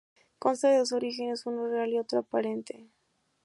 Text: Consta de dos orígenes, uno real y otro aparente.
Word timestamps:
Consta 0.39 0.69
de 0.69 0.77
dos 0.79 0.93
orígenes, 0.93 1.45
uno 1.45 1.67
real 1.67 1.93
y 1.93 1.99
otro 1.99 2.17
aparente. 2.21 2.87